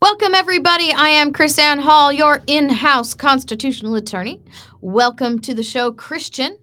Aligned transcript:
Welcome, 0.00 0.32
everybody. 0.36 0.92
I 0.92 1.08
am 1.08 1.32
Krisanne 1.32 1.80
Hall, 1.80 2.12
your 2.12 2.40
in 2.46 2.68
house 2.68 3.14
constitutional 3.14 3.96
attorney. 3.96 4.40
Welcome 4.80 5.40
to 5.40 5.54
the 5.54 5.64
show, 5.64 5.90
Christian. 5.90 6.56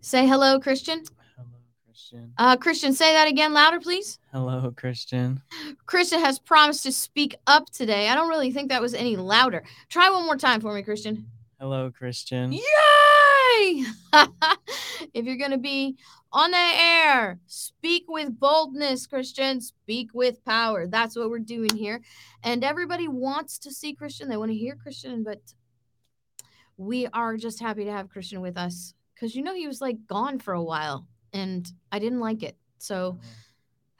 Say 0.00 0.26
hello, 0.26 0.58
Christian. 0.58 1.04
Hello, 1.36 1.48
Christian. 1.86 2.32
Uh, 2.36 2.56
Christian, 2.56 2.92
say 2.92 3.12
that 3.12 3.28
again 3.28 3.52
louder, 3.52 3.78
please. 3.78 4.18
Hello, 4.32 4.72
Christian. 4.76 5.40
Christian 5.86 6.18
has 6.18 6.40
promised 6.40 6.82
to 6.82 6.90
speak 6.90 7.36
up 7.46 7.70
today. 7.70 8.08
I 8.08 8.16
don't 8.16 8.28
really 8.28 8.50
think 8.50 8.70
that 8.70 8.82
was 8.82 8.94
any 8.94 9.14
louder. 9.14 9.62
Try 9.88 10.10
one 10.10 10.26
more 10.26 10.36
time 10.36 10.60
for 10.60 10.74
me, 10.74 10.82
Christian. 10.82 11.26
Hello, 11.60 11.90
Christian. 11.90 12.54
Yay! 12.54 12.62
if 15.12 15.26
you're 15.26 15.36
going 15.36 15.50
to 15.50 15.58
be 15.58 15.94
on 16.32 16.52
the 16.52 16.56
air, 16.56 17.38
speak 17.44 18.04
with 18.08 18.40
boldness, 18.40 19.06
Christian. 19.06 19.60
Speak 19.60 20.08
with 20.14 20.42
power. 20.46 20.86
That's 20.86 21.16
what 21.16 21.28
we're 21.28 21.38
doing 21.38 21.76
here. 21.76 22.00
And 22.42 22.64
everybody 22.64 23.08
wants 23.08 23.58
to 23.58 23.70
see 23.72 23.92
Christian. 23.92 24.30
They 24.30 24.38
want 24.38 24.50
to 24.50 24.56
hear 24.56 24.74
Christian, 24.74 25.22
but 25.22 25.42
we 26.78 27.06
are 27.08 27.36
just 27.36 27.60
happy 27.60 27.84
to 27.84 27.92
have 27.92 28.08
Christian 28.08 28.40
with 28.40 28.56
us 28.56 28.94
because 29.14 29.36
you 29.36 29.42
know 29.42 29.54
he 29.54 29.66
was 29.66 29.82
like 29.82 30.06
gone 30.06 30.38
for 30.38 30.54
a 30.54 30.62
while 30.62 31.06
and 31.34 31.70
I 31.92 31.98
didn't 31.98 32.20
like 32.20 32.42
it. 32.42 32.56
So, 32.78 33.18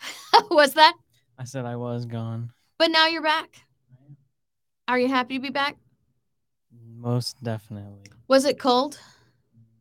mm-hmm. 0.03 0.45
what's 0.55 0.73
that? 0.73 0.95
I 1.39 1.45
said 1.45 1.67
I 1.67 1.77
was 1.77 2.07
gone. 2.07 2.53
But 2.79 2.91
now 2.91 3.07
you're 3.07 3.21
back. 3.21 3.55
Are 4.89 4.99
you 4.99 5.09
happy 5.09 5.35
to 5.35 5.43
be 5.43 5.51
back? 5.51 5.77
Most 7.01 7.43
definitely. 7.43 8.05
Was 8.29 8.45
it 8.45 8.59
cold? 8.59 8.99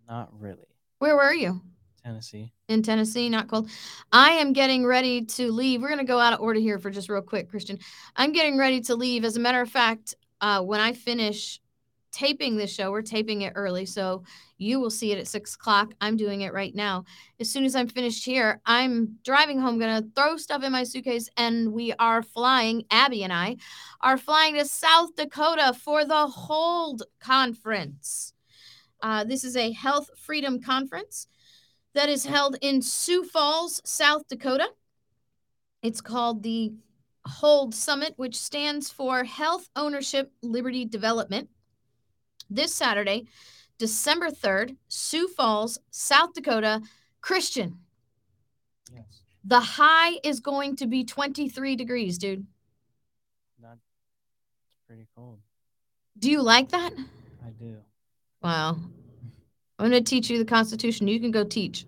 Not 0.07 0.29
really. 0.39 0.67
Where 0.99 1.17
were 1.17 1.33
you? 1.33 1.61
Tennessee. 2.01 2.53
in 2.69 2.81
Tennessee, 2.81 3.27
not 3.27 3.49
cold. 3.49 3.69
I 4.11 4.31
am 4.31 4.53
getting 4.53 4.85
ready 4.85 5.25
to 5.25 5.51
leave. 5.51 5.81
We're 5.81 5.89
going 5.89 5.99
to 5.99 6.05
go 6.05 6.17
out 6.17 6.31
of 6.31 6.39
order 6.39 6.59
here 6.61 6.79
for 6.79 6.89
just 6.89 7.09
real 7.09 7.21
quick, 7.21 7.49
Christian. 7.49 7.77
I'm 8.15 8.31
getting 8.31 8.57
ready 8.57 8.79
to 8.81 8.95
leave. 8.95 9.25
As 9.25 9.35
a 9.35 9.39
matter 9.39 9.59
of 9.59 9.69
fact, 9.69 10.15
uh, 10.39 10.61
when 10.61 10.79
I 10.79 10.93
finish 10.93 11.59
taping 12.11 12.57
this 12.57 12.73
show, 12.73 12.91
we're 12.91 13.01
taping 13.01 13.41
it 13.41 13.53
early, 13.55 13.85
so 13.85 14.23
you 14.57 14.79
will 14.79 14.89
see 14.89 15.11
it 15.11 15.19
at 15.19 15.27
six 15.27 15.55
o'clock. 15.55 15.93
I'm 16.01 16.17
doing 16.17 16.41
it 16.41 16.53
right 16.53 16.73
now. 16.73 17.05
As 17.39 17.49
soon 17.49 17.65
as 17.65 17.75
I'm 17.75 17.87
finished 17.87 18.25
here, 18.25 18.61
I'm 18.65 19.17
driving 19.23 19.59
home, 19.59 19.79
to 19.79 20.05
throw 20.15 20.37
stuff 20.37 20.63
in 20.63 20.71
my 20.71 20.83
suitcase, 20.83 21.29
and 21.37 21.71
we 21.71 21.93
are 21.93 22.21
flying. 22.21 22.83
Abby 22.91 23.23
and 23.23 23.33
I 23.33 23.57
are 24.01 24.17
flying 24.17 24.55
to 24.55 24.65
South 24.65 25.15
Dakota 25.15 25.73
for 25.73 26.05
the 26.05 26.27
Hold 26.27 27.03
Conference. 27.19 28.33
Uh, 29.01 29.23
this 29.23 29.43
is 29.43 29.55
a 29.55 29.71
health 29.71 30.09
freedom 30.17 30.61
conference 30.61 31.27
that 31.93 32.09
is 32.09 32.25
held 32.25 32.57
in 32.61 32.81
Sioux 32.81 33.23
Falls, 33.23 33.81
South 33.85 34.27
Dakota. 34.27 34.69
It's 35.81 36.01
called 36.01 36.43
the 36.43 36.73
Hold 37.25 37.73
Summit, 37.73 38.13
which 38.17 38.35
stands 38.35 38.89
for 38.89 39.23
Health 39.23 39.69
Ownership 39.75 40.31
Liberty 40.41 40.85
Development. 40.85 41.49
This 42.49 42.73
Saturday, 42.73 43.27
December 43.77 44.29
3rd, 44.29 44.75
Sioux 44.87 45.27
Falls, 45.27 45.79
South 45.91 46.33
Dakota, 46.33 46.81
Christian. 47.21 47.79
Yes. 48.93 49.21
The 49.43 49.59
high 49.59 50.19
is 50.23 50.39
going 50.39 50.75
to 50.77 50.87
be 50.87 51.03
23 51.03 51.75
degrees, 51.75 52.17
dude. 52.17 52.45
That's 53.61 53.79
pretty 54.87 55.07
cold. 55.15 55.39
Do 56.17 56.29
you 56.29 56.41
like 56.41 56.69
that? 56.69 56.91
I 57.45 57.49
do. 57.51 57.77
Wow. 58.41 58.77
I'm 59.77 59.89
going 59.89 59.91
to 59.91 60.01
teach 60.01 60.29
you 60.29 60.37
the 60.37 60.45
Constitution. 60.45 61.07
You 61.07 61.19
can 61.19 61.31
go 61.31 61.43
teach. 61.43 61.85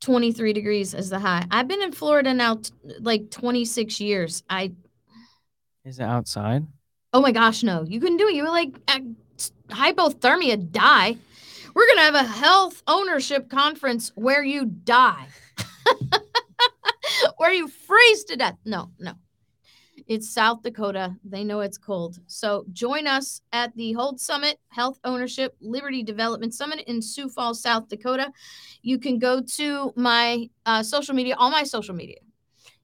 23 0.00 0.52
degrees 0.52 0.94
is 0.94 1.10
the 1.10 1.18
high. 1.18 1.44
I've 1.50 1.68
been 1.68 1.82
in 1.82 1.92
Florida 1.92 2.32
now 2.32 2.56
t- 2.56 2.72
like 3.00 3.30
26 3.30 4.00
years. 4.00 4.42
I 4.48 4.72
Is 5.84 5.98
it 5.98 6.04
outside? 6.04 6.66
Oh 7.12 7.20
my 7.20 7.32
gosh, 7.32 7.62
no. 7.62 7.84
You 7.86 8.00
couldn't 8.00 8.18
do 8.18 8.28
it. 8.28 8.34
You 8.34 8.42
were 8.42 8.50
like 8.50 8.78
hypothermia 9.68 10.70
die. 10.70 11.16
We're 11.74 11.94
to 11.94 12.00
have 12.00 12.14
a 12.14 12.24
health 12.24 12.82
ownership 12.86 13.48
conference 13.48 14.10
where 14.14 14.42
you 14.42 14.66
die. 14.66 15.28
where 17.36 17.52
you 17.52 17.68
freeze 17.68 18.24
to 18.24 18.36
death. 18.36 18.56
No, 18.64 18.90
no. 18.98 19.12
It's 20.06 20.32
South 20.32 20.62
Dakota. 20.62 21.16
They 21.22 21.44
know 21.44 21.60
it's 21.60 21.76
cold. 21.76 22.18
So 22.26 22.64
join 22.72 23.06
us 23.06 23.42
at 23.52 23.74
the 23.76 23.92
Hold 23.92 24.20
Summit 24.20 24.58
Health 24.68 24.98
Ownership 25.04 25.54
Liberty 25.60 26.02
Development 26.02 26.54
Summit 26.54 26.80
in 26.86 27.02
Sioux 27.02 27.28
Falls, 27.28 27.62
South 27.62 27.88
Dakota. 27.88 28.32
You 28.82 28.98
can 28.98 29.18
go 29.18 29.42
to 29.56 29.92
my 29.96 30.48
uh, 30.64 30.82
social 30.82 31.14
media, 31.14 31.36
all 31.36 31.50
my 31.50 31.62
social 31.62 31.94
media. 31.94 32.18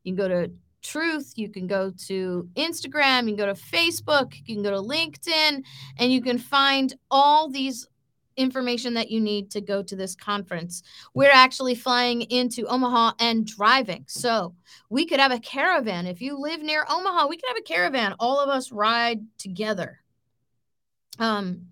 You 0.03 0.15
can 0.15 0.17
go 0.17 0.29
to 0.29 0.53
Truth, 0.85 1.33
you 1.35 1.49
can 1.49 1.67
go 1.67 1.91
to 2.07 2.49
Instagram, 2.55 3.23
you 3.23 3.35
can 3.35 3.37
go 3.37 3.47
to 3.47 3.55
Facebook, 3.55 4.35
you 4.45 4.55
can 4.55 4.63
go 4.63 4.71
to 4.71 4.77
LinkedIn, 4.77 5.65
and 5.99 6.13
you 6.13 6.21
can 6.23 6.39
find 6.39 6.95
all 7.11 7.49
these 7.49 7.89
information 8.37 8.95
that 8.95 9.11
you 9.11 9.21
need 9.21 9.51
to 9.53 9.61
go 9.61 9.83
to 9.83 9.97
this 9.97 10.15
conference. 10.15 10.83
We're 11.15 11.31
actually 11.31 11.75
flying 11.75 12.23
into 12.23 12.67
Omaha 12.67 13.13
and 13.19 13.47
driving. 13.47 14.05
So 14.09 14.55
we 14.91 15.07
could 15.07 15.21
have 15.21 15.33
a 15.33 15.39
caravan. 15.39 16.07
If 16.07 16.21
you 16.21 16.39
live 16.39 16.63
near 16.63 16.85
Omaha, 16.89 17.29
we 17.29 17.37
could 17.37 17.49
have 17.49 17.57
a 17.57 17.63
caravan. 17.63 18.15
All 18.19 18.41
of 18.41 18.49
us 18.49 18.73
ride 18.73 19.21
together. 19.39 20.01
Um, 21.19 21.69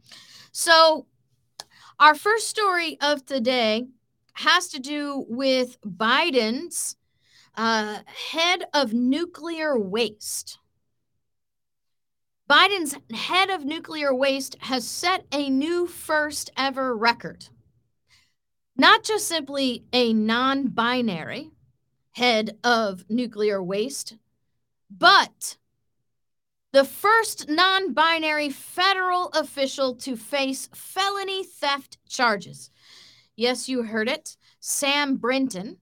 so 0.52 1.06
our 1.98 2.14
first 2.14 2.48
story 2.48 2.98
of 3.00 3.24
today 3.26 3.86
has 4.34 4.68
to 4.68 4.80
do 4.80 5.24
with 5.28 5.80
Biden's 5.82 6.96
uh, 7.56 7.98
head 8.32 8.64
of 8.72 8.92
nuclear 8.92 9.78
waste. 9.78 10.58
Biden's 12.48 12.96
head 13.14 13.50
of 13.50 13.64
nuclear 13.64 14.14
waste 14.14 14.56
has 14.60 14.86
set 14.86 15.24
a 15.32 15.48
new 15.48 15.86
first 15.86 16.50
ever 16.56 16.96
record. 16.96 17.48
Not 18.76 19.04
just 19.04 19.26
simply 19.26 19.84
a 19.92 20.12
non 20.12 20.68
binary 20.68 21.50
head 22.12 22.58
of 22.64 23.04
nuclear 23.08 23.62
waste, 23.62 24.16
but 24.90 25.56
the 26.72 26.84
first 26.84 27.48
non 27.48 27.92
binary 27.92 28.50
federal 28.50 29.28
official 29.28 29.94
to 29.96 30.16
face 30.16 30.68
felony 30.74 31.44
theft 31.44 31.98
charges. 32.08 32.70
Yes, 33.36 33.68
you 33.68 33.82
heard 33.82 34.08
it. 34.08 34.36
Sam 34.60 35.16
Brinton, 35.16 35.78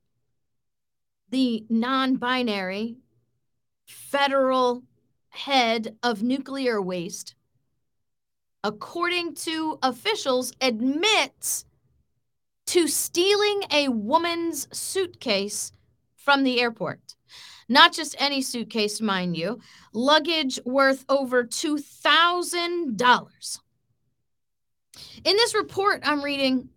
the 1.30 1.64
non 1.68 2.16
binary 2.16 2.96
federal 3.86 4.82
head 5.30 5.96
of 6.02 6.22
nuclear 6.22 6.82
waste, 6.82 7.34
according 8.62 9.34
to 9.34 9.78
officials, 9.82 10.52
admits 10.60 11.64
to 12.66 12.86
stealing 12.86 13.62
a 13.72 13.88
woman's 13.88 14.69
suitcase 14.76 15.72
from 16.16 16.44
the 16.44 16.60
airport. 16.60 17.16
Not 17.69 17.92
just 17.92 18.14
any 18.19 18.42
suitcase, 18.42 19.00
mind 19.00 19.36
you, 19.36 19.60
luggage 19.92 20.58
worth 20.64 21.04
over 21.08 21.44
$2,000. 21.44 23.58
In 25.24 25.36
this 25.36 25.54
report 25.54 26.00
I'm 26.04 26.22
reading, 26.22 26.69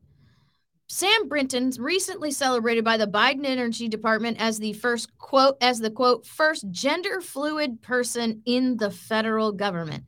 Sam 0.94 1.28
Brinton, 1.28 1.72
recently 1.80 2.30
celebrated 2.30 2.84
by 2.84 2.98
the 2.98 3.08
Biden 3.08 3.48
Energy 3.48 3.88
Department 3.88 4.38
as 4.40 4.60
the 4.60 4.74
first 4.74 5.18
quote, 5.18 5.58
as 5.60 5.80
the 5.80 5.90
quote, 5.90 6.24
first 6.24 6.70
gender 6.70 7.20
fluid 7.20 7.82
person 7.82 8.44
in 8.46 8.78
the 8.78 8.92
federal 8.92 9.52
government. 9.52 10.04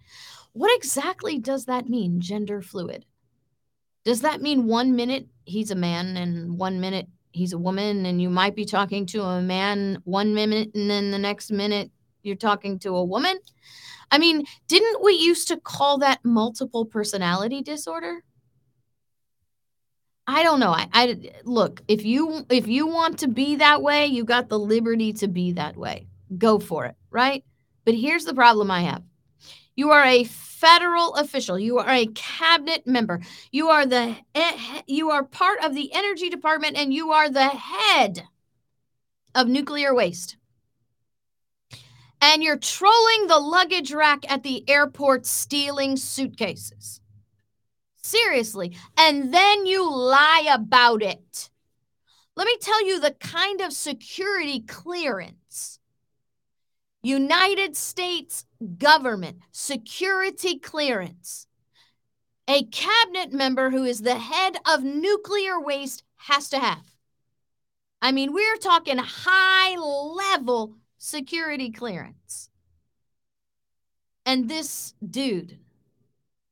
What 0.54 0.70
exactly 0.78 1.40
does 1.40 1.66
that 1.66 1.90
mean, 1.90 2.22
gender 2.22 2.62
fluid? 2.62 3.04
Does 4.04 4.22
that 4.22 4.44
mean 4.44 4.68
one 4.68 4.96
minute 4.96 5.28
he's 5.46 5.72
a 5.72 5.76
man 5.76 6.18
and 6.18 6.56
one 6.60 6.80
minute 6.80 7.08
he's 7.32 7.54
a 7.54 7.58
woman, 7.58 8.06
and 8.06 8.22
you 8.22 8.30
might 8.30 8.56
be 8.56 8.66
talking 8.66 9.08
to 9.08 9.24
a 9.24 9.42
man 9.42 9.98
one 10.04 10.36
minute 10.36 10.70
and 10.76 10.88
then 10.88 11.10
the 11.10 11.18
next 11.18 11.50
minute 11.50 11.90
you're 12.22 12.36
talking 12.36 12.78
to 12.80 12.96
a 12.96 13.04
woman? 13.04 13.40
I 14.12 14.20
mean, 14.20 14.44
didn't 14.68 15.04
we 15.04 15.14
used 15.14 15.48
to 15.48 15.58
call 15.58 15.98
that 15.98 16.24
multiple 16.24 16.86
personality 16.86 17.64
disorder? 17.64 18.24
I 20.28 20.44
don't 20.44 20.60
know. 20.60 20.72
I, 20.72 20.88
I 20.94 21.18
look, 21.44 21.82
if 21.88 22.04
you 22.04 22.46
if 22.50 22.68
you 22.68 22.88
want 22.88 23.20
to 23.20 23.28
be 23.28 23.58
that 23.58 23.82
way, 23.82 24.08
you 24.08 24.24
got 24.24 24.50
the 24.50 24.58
liberty 24.58 25.14
to 25.14 25.28
be 25.28 25.52
that 25.54 25.78
way. 25.78 26.08
Go 26.38 26.60
for 26.60 26.86
it, 26.86 26.96
right? 27.12 27.44
But 27.86 27.94
here's 27.94 28.26
the 28.26 28.34
problem 28.34 28.72
I 28.72 28.82
have. 28.82 29.04
You 29.76 29.92
are 29.92 30.04
a 30.04 30.24
federal 30.24 31.14
official. 31.16 31.60
You 31.60 31.78
are 31.78 31.90
a 31.90 32.08
cabinet 32.08 32.88
member. 32.88 33.22
You 33.52 33.68
are 33.70 33.86
the 33.86 34.16
you 34.88 35.12
are 35.12 35.24
part 35.24 35.64
of 35.64 35.76
the 35.76 35.94
energy 35.94 36.30
department 36.30 36.76
and 36.78 36.94
you 36.94 37.12
are 37.12 37.30
the 37.30 37.48
head 37.48 38.24
of 39.36 39.48
nuclear 39.48 39.94
waste. 39.94 40.38
And 42.22 42.42
you're 42.42 42.58
trolling 42.58 43.28
the 43.28 43.38
luggage 43.38 43.94
rack 43.94 44.30
at 44.32 44.42
the 44.42 44.68
airport 44.68 45.28
stealing 45.28 45.98
suitcases. 45.98 47.02
Seriously. 48.06 48.78
And 48.96 49.34
then 49.34 49.66
you 49.66 49.92
lie 49.92 50.48
about 50.54 51.02
it. 51.02 51.50
Let 52.36 52.46
me 52.46 52.56
tell 52.62 52.86
you 52.86 53.00
the 53.00 53.16
kind 53.20 53.62
of 53.62 53.74
security 53.74 54.60
clearance 54.60 55.80
United 57.02 57.76
States 57.76 58.46
government 58.78 59.40
security 59.52 60.60
clearance, 60.60 61.48
a 62.48 62.66
cabinet 62.66 63.34
member 63.34 63.72
who 63.72 63.84
is 63.84 64.02
the 64.02 64.20
head 64.20 64.58
of 64.68 64.84
nuclear 64.84 65.60
waste 65.60 66.04
has 66.18 66.48
to 66.50 66.60
have. 66.60 66.86
I 68.04 68.12
mean, 68.12 68.34
we're 68.34 68.58
talking 68.58 69.00
high 69.00 69.76
level 69.78 70.76
security 71.00 71.72
clearance. 71.72 72.50
And 74.28 74.48
this 74.48 74.94
dude 75.04 75.58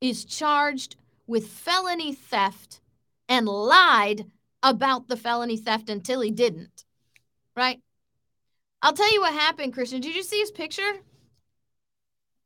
is 0.00 0.24
charged 0.24 0.96
with 1.26 1.46
felony 1.46 2.12
theft 2.12 2.80
and 3.28 3.46
lied 3.46 4.26
about 4.62 5.08
the 5.08 5.16
felony 5.16 5.56
theft 5.56 5.88
until 5.88 6.20
he 6.20 6.30
didn't. 6.30 6.84
Right? 7.56 7.80
I'll 8.82 8.92
tell 8.92 9.12
you 9.12 9.20
what 9.20 9.32
happened, 9.32 9.72
Christian. 9.72 10.00
Did 10.00 10.14
you 10.14 10.22
see 10.22 10.40
his 10.40 10.50
picture? 10.50 10.92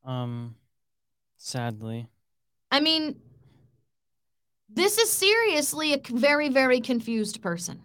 Um, 0.05 0.55
sadly. 1.37 2.09
I 2.71 2.81
mean, 2.81 3.17
this 4.69 4.99
is 4.99 5.11
seriously 5.11 5.95
a 5.95 6.01
very, 6.11 6.49
very 6.49 6.81
confused 6.81 7.43
person. 7.43 7.81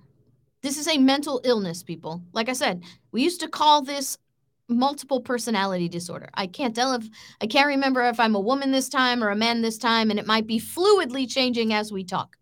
This 0.62 0.78
is 0.78 0.88
a 0.88 0.98
mental 0.98 1.42
illness, 1.44 1.84
people. 1.84 2.22
Like 2.32 2.48
I 2.48 2.54
said, 2.54 2.84
we 3.12 3.24
used 3.24 3.42
to 3.42 3.50
call 3.50 3.82
this 3.82 4.18
multiple 4.68 5.22
personality 5.22 5.90
disorder. 5.90 6.30
I 6.34 6.48
can't 6.48 6.76
tell 6.76 6.94
if 6.94 7.08
I 7.42 7.48
can't 7.48 7.68
remember 7.68 8.02
if 8.04 8.20
I'm 8.20 8.36
a 8.36 8.40
woman 8.40 8.72
this 8.72 8.90
time 8.90 9.24
or 9.24 9.30
a 9.30 9.36
man 9.36 9.62
this 9.62 9.78
time, 9.78 10.10
and 10.10 10.20
it 10.20 10.28
might 10.28 10.48
be 10.48 10.60
fluidly 10.60 11.30
changing 11.30 11.74
as 11.74 11.92
we 11.92 12.04
talk. 12.04 12.38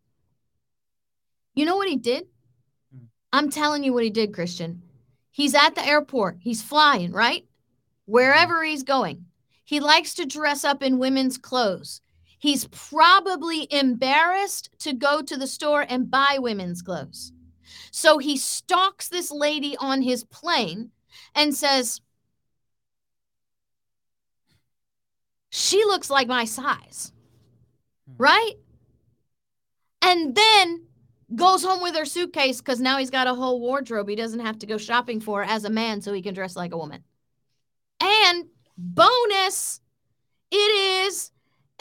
You 1.53 1.65
know 1.65 1.75
what 1.75 1.89
he 1.89 1.97
did? 1.97 2.27
Hmm. 2.93 3.05
I'm 3.33 3.49
telling 3.49 3.83
you 3.83 3.93
what 3.93 4.03
he 4.03 4.09
did, 4.09 4.33
Christian. 4.33 4.83
He's 5.31 5.55
at 5.55 5.75
the 5.75 5.85
airport. 5.85 6.37
He's 6.41 6.61
flying, 6.61 7.11
right? 7.11 7.45
Wherever 8.05 8.63
he's 8.63 8.83
going. 8.83 9.25
He 9.63 9.79
likes 9.79 10.13
to 10.15 10.25
dress 10.25 10.63
up 10.65 10.83
in 10.83 10.99
women's 10.99 11.37
clothes. 11.37 12.01
He's 12.37 12.67
probably 12.67 13.67
embarrassed 13.71 14.69
to 14.79 14.93
go 14.93 15.21
to 15.21 15.37
the 15.37 15.47
store 15.47 15.85
and 15.87 16.11
buy 16.11 16.37
women's 16.39 16.81
clothes. 16.81 17.31
So 17.91 18.17
he 18.17 18.35
stalks 18.35 19.07
this 19.07 19.31
lady 19.31 19.77
on 19.77 20.01
his 20.01 20.23
plane 20.23 20.91
and 21.35 21.55
says, 21.55 22.01
She 25.51 25.83
looks 25.83 26.09
like 26.09 26.27
my 26.27 26.45
size, 26.45 27.11
hmm. 28.07 28.23
right? 28.23 28.53
And 30.01 30.33
then 30.33 30.87
goes 31.35 31.63
home 31.63 31.81
with 31.81 31.95
her 31.95 32.05
suitcase 32.05 32.59
because 32.59 32.79
now 32.79 32.97
he's 32.97 33.09
got 33.09 33.27
a 33.27 33.35
whole 33.35 33.59
wardrobe 33.59 34.09
he 34.09 34.15
doesn't 34.15 34.39
have 34.39 34.59
to 34.59 34.65
go 34.65 34.77
shopping 34.77 35.19
for 35.21 35.43
as 35.43 35.63
a 35.63 35.69
man 35.69 36.01
so 36.01 36.11
he 36.11 36.21
can 36.21 36.33
dress 36.33 36.55
like 36.55 36.73
a 36.73 36.77
woman. 36.77 37.03
And 38.01 38.45
bonus, 38.77 39.81
it 40.49 40.55
is 40.55 41.31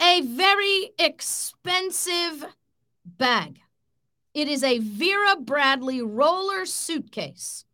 a 0.01 0.21
very 0.21 0.91
expensive 0.99 2.45
bag. 3.05 3.59
It 4.33 4.47
is 4.47 4.63
a 4.63 4.79
Vera 4.79 5.37
Bradley 5.37 6.01
roller 6.01 6.65
suitcase. 6.65 7.65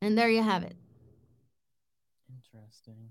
And 0.00 0.18
there 0.18 0.28
you 0.28 0.42
have 0.42 0.64
it. 0.64 0.76
Interesting. 2.52 3.10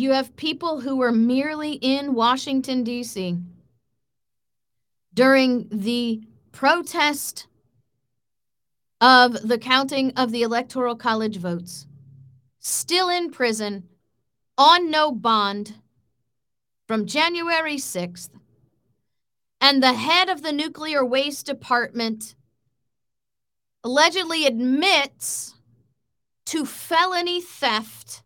You 0.00 0.12
have 0.12 0.34
people 0.34 0.80
who 0.80 0.96
were 0.96 1.12
merely 1.12 1.72
in 1.72 2.14
Washington, 2.14 2.84
D.C. 2.84 3.36
during 5.12 5.68
the 5.70 6.22
protest 6.52 7.46
of 9.02 9.46
the 9.46 9.58
counting 9.58 10.14
of 10.16 10.32
the 10.32 10.40
Electoral 10.40 10.96
College 10.96 11.36
votes, 11.36 11.86
still 12.60 13.10
in 13.10 13.30
prison 13.30 13.90
on 14.56 14.90
no 14.90 15.12
bond 15.12 15.74
from 16.88 17.04
January 17.04 17.76
6th. 17.76 18.30
And 19.60 19.82
the 19.82 19.92
head 19.92 20.30
of 20.30 20.40
the 20.40 20.52
nuclear 20.52 21.04
waste 21.04 21.44
department 21.44 22.34
allegedly 23.84 24.46
admits 24.46 25.56
to 26.46 26.64
felony 26.64 27.42
theft 27.42 28.22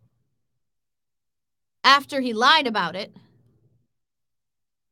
after 1.85 2.21
he 2.21 2.33
lied 2.33 2.67
about 2.67 2.97
it, 2.97 3.15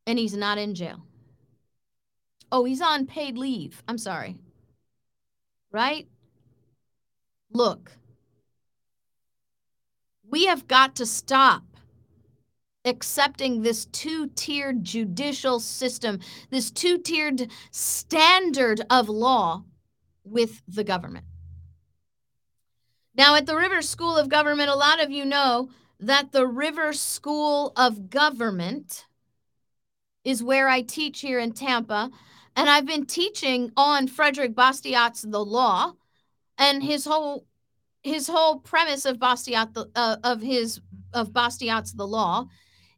and 0.06 0.18
he's 0.18 0.36
not 0.36 0.58
in 0.58 0.74
jail. 0.74 1.02
Oh, 2.52 2.64
he's 2.64 2.82
on 2.82 3.06
paid 3.06 3.38
leave. 3.38 3.82
I'm 3.88 3.98
sorry. 3.98 4.36
Right? 5.70 6.06
Look, 7.50 7.92
we 10.28 10.46
have 10.46 10.68
got 10.68 10.94
to 10.96 11.06
stop 11.06 11.62
accepting 12.84 13.62
this 13.62 13.86
two 13.86 14.28
tiered 14.34 14.84
judicial 14.84 15.60
system, 15.60 16.20
this 16.50 16.70
two 16.70 16.98
tiered 16.98 17.50
standard 17.70 18.82
of 18.90 19.08
law 19.08 19.64
with 20.24 20.62
the 20.68 20.84
government. 20.84 21.24
Now, 23.14 23.34
at 23.34 23.46
the 23.46 23.56
River 23.56 23.82
School 23.82 24.16
of 24.16 24.28
Government, 24.28 24.70
a 24.70 24.74
lot 24.74 25.02
of 25.02 25.10
you 25.10 25.24
know 25.24 25.70
that 26.02 26.32
the 26.32 26.46
River 26.46 26.92
School 26.92 27.72
of 27.76 28.10
Government 28.10 29.06
is 30.24 30.42
where 30.42 30.68
I 30.68 30.82
teach 30.82 31.20
here 31.20 31.38
in 31.38 31.52
Tampa. 31.52 32.10
And 32.56 32.68
I've 32.68 32.86
been 32.86 33.06
teaching 33.06 33.70
on 33.76 34.08
Frederick 34.08 34.54
Bastiat's 34.54 35.22
The 35.22 35.44
Law 35.44 35.92
and 36.58 36.82
his 36.82 37.04
whole 37.06 37.46
his 38.02 38.26
whole 38.26 38.58
premise 38.58 39.04
of 39.04 39.18
Bastiat 39.18 39.74
the, 39.74 39.88
uh, 39.94 40.16
of 40.24 40.42
his 40.42 40.80
of 41.14 41.32
Bastiat's 41.32 41.92
The 41.92 42.06
Law 42.06 42.46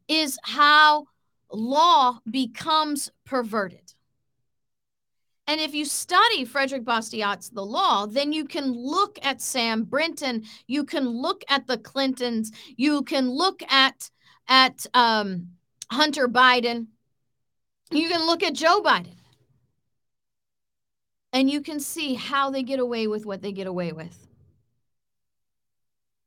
is 0.08 0.38
how 0.42 1.06
law 1.52 2.20
becomes 2.30 3.10
perverted. 3.26 3.83
And 5.46 5.60
if 5.60 5.74
you 5.74 5.84
study 5.84 6.44
Frederick 6.44 6.84
Bastiat's 6.84 7.50
The 7.50 7.64
Law, 7.64 8.06
then 8.06 8.32
you 8.32 8.46
can 8.46 8.72
look 8.72 9.18
at 9.22 9.42
Sam 9.42 9.84
Brinton, 9.84 10.44
you 10.66 10.84
can 10.84 11.06
look 11.06 11.44
at 11.48 11.66
the 11.66 11.76
Clintons, 11.76 12.50
you 12.76 13.02
can 13.02 13.30
look 13.30 13.62
at 13.70 14.10
at 14.48 14.86
um, 14.94 15.48
Hunter 15.90 16.28
Biden, 16.28 16.86
you 17.90 18.08
can 18.08 18.26
look 18.26 18.42
at 18.42 18.54
Joe 18.54 18.82
Biden, 18.82 19.16
and 21.32 21.50
you 21.50 21.60
can 21.60 21.80
see 21.80 22.14
how 22.14 22.50
they 22.50 22.62
get 22.62 22.80
away 22.80 23.06
with 23.06 23.26
what 23.26 23.42
they 23.42 23.52
get 23.52 23.66
away 23.66 23.92
with. 23.92 24.26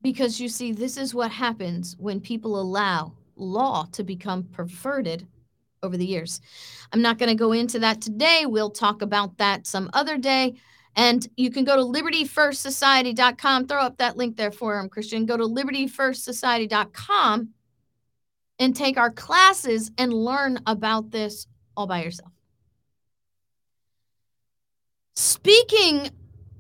Because 0.02 0.40
you 0.40 0.48
see, 0.48 0.72
this 0.72 0.96
is 0.96 1.14
what 1.14 1.32
happens 1.32 1.96
when 1.98 2.20
people 2.22 2.60
allow 2.60 3.14
law 3.36 3.88
to 3.92 4.04
become 4.04 4.44
perverted 4.44 5.28
over 5.84 5.98
the 5.98 6.06
years. 6.06 6.42
I'm 6.94 7.02
not 7.02 7.18
going 7.18 7.30
to 7.30 7.36
go 7.36 7.52
into 7.52 7.80
that 7.80 8.02
today. 8.02 8.46
We'll 8.46 8.70
talk 8.70 9.02
about 9.02 9.38
that 9.38 9.68
some 9.68 9.90
other 9.94 10.18
day. 10.18 10.56
And 10.96 11.28
you 11.38 11.52
can 11.52 11.64
go 11.64 11.76
to 11.76 11.84
libertyfirstsociety.com. 11.84 13.68
Throw 13.68 13.82
up 13.82 13.98
that 13.98 14.18
link 14.18 14.36
there 14.36 14.52
for 14.52 14.80
him, 14.80 14.90
Christian. 14.90 15.26
Go 15.26 15.38
to 15.38 15.44
libertyfirstsociety.com 15.44 17.50
and 18.60 18.76
take 18.76 18.98
our 18.98 19.12
classes 19.12 19.92
and 19.98 20.12
learn 20.12 20.60
about 20.66 21.12
this 21.12 21.46
all 21.76 21.86
by 21.86 22.04
yourself. 22.04 22.32
Speaking 25.16 26.10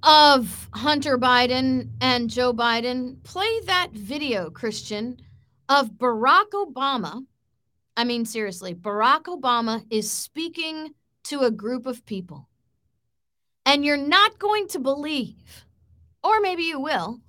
of 0.04 0.70
Hunter 0.74 1.18
Biden 1.18 1.90
and 2.02 2.30
Joe 2.30 2.54
Biden, 2.54 3.24
play 3.24 3.60
that 3.66 3.92
video, 3.92 4.52
Christian, 4.52 5.18
of 5.70 5.92
Barack 5.92 6.52
Obama 6.54 7.26
I 7.98 8.04
mean, 8.04 8.26
seriously, 8.26 8.76
Barack 8.76 9.24
Obama 9.24 9.84
is 9.90 10.10
speaking 10.10 10.94
to 11.24 11.42
a 11.42 11.52
group 11.52 11.88
of 11.88 12.06
people. 12.06 12.48
And 13.66 13.84
you're 13.84 13.98
not 13.98 14.38
going 14.38 14.68
to 14.70 14.80
believe, 14.80 15.66
or 16.24 16.40
maybe 16.40 16.64
you 16.64 16.80
will, 16.80 17.20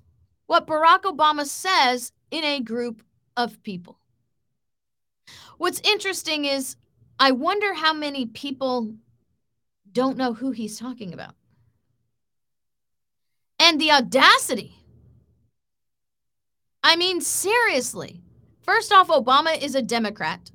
what 0.45 0.67
Barack 0.67 1.01
Obama 1.01 1.45
says 1.45 2.11
in 2.29 2.43
a 2.43 2.59
group 2.59 3.01
of 3.35 3.61
people. 3.63 3.99
What's 5.57 5.81
interesting 5.81 6.45
is, 6.45 6.75
I 7.19 7.31
wonder 7.31 7.73
how 7.73 7.91
many 7.91 8.27
people 8.27 8.93
don't 9.91 10.17
know 10.17 10.33
who 10.33 10.51
he's 10.51 10.77
talking 10.77 11.13
about. 11.13 11.33
And 13.59 13.81
the 13.81 13.91
audacity. 13.91 14.75
I 16.83 16.95
mean, 16.95 17.21
seriously. 17.21 18.21
First 18.61 18.93
off, 18.93 19.07
Obama 19.07 19.59
is 19.59 19.73
a 19.73 19.81
Democrat. 19.81 20.51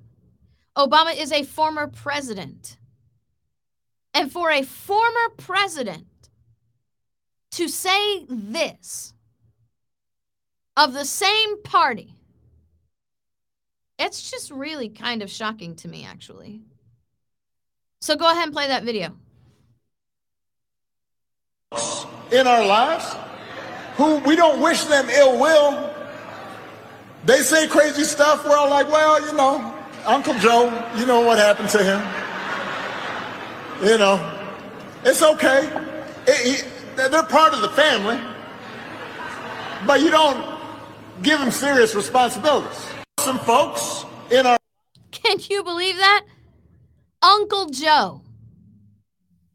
Obama 0.76 1.16
is 1.16 1.32
a 1.32 1.44
former 1.44 1.86
president. 1.86 2.76
And 4.12 4.30
for 4.30 4.50
a 4.50 4.62
former 4.62 5.30
president 5.36 6.06
to 7.52 7.68
say 7.68 8.24
this 8.28 9.14
of 10.76 10.92
the 10.92 11.04
same 11.04 11.62
party, 11.62 12.14
it's 13.98 14.30
just 14.30 14.50
really 14.50 14.88
kind 14.88 15.22
of 15.22 15.30
shocking 15.30 15.76
to 15.76 15.88
me, 15.88 16.04
actually. 16.04 16.62
So 18.00 18.16
go 18.16 18.30
ahead 18.30 18.44
and 18.44 18.52
play 18.52 18.66
that 18.68 18.82
video. 18.82 19.16
In 22.32 22.46
our 22.46 22.66
lives, 22.66 23.04
who 23.96 24.16
we 24.18 24.34
don't 24.36 24.60
wish 24.60 24.84
them 24.84 25.08
ill 25.10 25.38
will. 25.38 25.90
They 27.24 27.40
say 27.40 27.68
crazy 27.68 28.04
stuff. 28.04 28.44
We're 28.44 28.56
all 28.56 28.68
like, 28.68 28.88
well, 28.88 29.24
you 29.24 29.32
know, 29.32 29.74
Uncle 30.06 30.34
Joe, 30.34 30.66
you 30.96 31.06
know 31.06 31.20
what 31.22 31.38
happened 31.38 31.70
to 31.70 31.82
him. 31.82 32.00
You 33.88 33.98
know, 33.98 34.20
it's 35.04 35.22
okay. 35.22 35.70
It, 36.26 36.62
he, 36.62 36.68
they're 36.96 37.22
part 37.24 37.54
of 37.54 37.60
the 37.60 37.70
family. 37.70 38.20
But 39.86 40.00
you 40.00 40.10
don't 40.10 40.58
give 41.22 41.38
them 41.38 41.50
serious 41.50 41.94
responsibilities. 41.94 42.86
Some 43.20 43.38
folks 43.38 44.04
in 44.30 44.46
our. 44.46 44.58
Can 45.10 45.38
you 45.48 45.64
believe 45.64 45.96
that? 45.96 46.24
Uncle 47.22 47.66
Joe. 47.70 48.22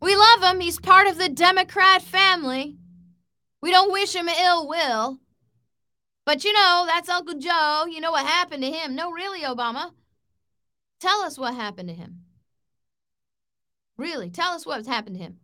We 0.02 0.16
love 0.16 0.44
him. 0.44 0.60
He's 0.60 0.80
part 0.80 1.08
of 1.08 1.18
the 1.18 1.30
Democrat 1.30 2.02
family. 2.02 2.78
We 3.62 3.72
don't 3.72 3.92
wish 3.92 4.16
him 4.16 4.30
ill 4.30 4.68
will. 4.68 5.20
But 6.26 6.44
you 6.44 6.54
know, 6.54 6.86
that's 6.88 7.10
Uncle 7.10 7.40
Joe. 7.40 7.86
You 7.90 8.02
know 8.02 8.12
what 8.12 8.26
happened 8.26 8.64
to 8.64 8.72
him. 8.72 8.96
No, 8.96 9.12
really, 9.12 9.42
Obama. 9.42 9.92
Tell 11.00 11.22
us 11.22 11.38
what 11.38 11.54
happened 11.56 11.90
to 11.90 11.96
him. 11.96 12.22
Really, 13.98 14.30
tell 14.30 14.52
us 14.52 14.66
what's 14.66 14.88
happened 14.88 15.18
to 15.18 15.24
him. 15.24 15.40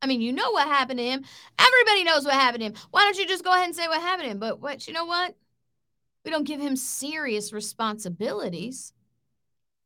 I 0.00 0.06
mean, 0.06 0.20
you 0.20 0.32
know 0.32 0.50
what 0.50 0.66
happened 0.66 0.98
to 0.98 1.04
him. 1.04 1.24
Everybody 1.58 2.02
knows 2.02 2.24
what 2.24 2.34
happened 2.34 2.60
to 2.60 2.66
him. 2.66 2.74
Why 2.90 3.02
don't 3.02 3.18
you 3.18 3.26
just 3.26 3.44
go 3.44 3.52
ahead 3.52 3.66
and 3.66 3.76
say 3.76 3.86
what 3.86 4.00
happened 4.00 4.24
to 4.24 4.30
him? 4.30 4.38
But 4.40 4.60
what, 4.60 4.88
you 4.88 4.92
know 4.94 5.04
what? 5.04 5.36
We 6.24 6.30
don't 6.30 6.46
give 6.46 6.60
him 6.60 6.76
serious 6.76 7.52
responsibilities. 7.52 8.92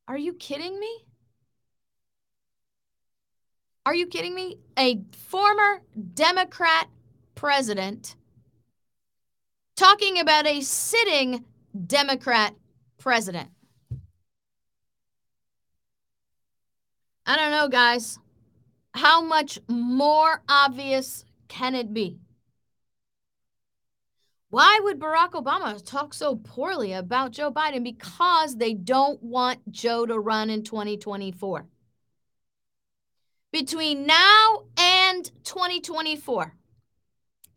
Are 0.08 0.16
you 0.16 0.32
kidding 0.34 0.78
me? 0.78 1.04
Are 3.84 3.94
you 3.94 4.06
kidding 4.06 4.34
me? 4.34 4.58
A 4.78 5.00
former 5.12 5.82
Democrat 6.14 6.88
president 7.34 8.16
talking 9.76 10.18
about 10.18 10.46
a 10.46 10.60
sitting 10.62 11.44
Democrat 11.86 12.54
president. 12.98 13.50
I 17.28 17.36
don't 17.36 17.50
know, 17.50 17.68
guys. 17.68 18.20
How 18.94 19.20
much 19.20 19.58
more 19.68 20.42
obvious 20.48 21.24
can 21.48 21.74
it 21.74 21.92
be? 21.92 22.18
Why 24.48 24.78
would 24.84 25.00
Barack 25.00 25.32
Obama 25.32 25.84
talk 25.84 26.14
so 26.14 26.36
poorly 26.36 26.92
about 26.92 27.32
Joe 27.32 27.50
Biden? 27.50 27.82
Because 27.82 28.56
they 28.56 28.74
don't 28.74 29.20
want 29.20 29.72
Joe 29.72 30.06
to 30.06 30.18
run 30.18 30.50
in 30.50 30.62
2024. 30.62 31.66
Between 33.52 34.06
now 34.06 34.62
and 34.78 35.24
2024, 35.42 36.54